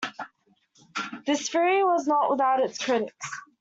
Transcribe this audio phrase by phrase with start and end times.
[1.27, 3.29] This theory was not without its critics.